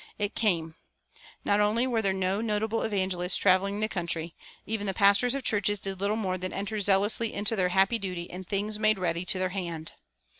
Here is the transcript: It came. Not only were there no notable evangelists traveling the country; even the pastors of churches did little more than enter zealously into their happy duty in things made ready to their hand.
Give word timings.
It 0.17 0.33
came. 0.33 0.73
Not 1.45 1.59
only 1.59 1.85
were 1.85 2.01
there 2.01 2.11
no 2.11 2.41
notable 2.41 2.81
evangelists 2.81 3.37
traveling 3.37 3.81
the 3.81 3.87
country; 3.87 4.35
even 4.65 4.87
the 4.87 4.95
pastors 4.95 5.35
of 5.35 5.43
churches 5.43 5.79
did 5.79 5.99
little 6.01 6.15
more 6.17 6.39
than 6.39 6.51
enter 6.53 6.79
zealously 6.79 7.31
into 7.31 7.55
their 7.55 7.69
happy 7.69 7.99
duty 7.99 8.23
in 8.23 8.43
things 8.43 8.79
made 8.79 8.97
ready 8.97 9.25
to 9.25 9.37
their 9.37 9.49
hand. 9.49 9.91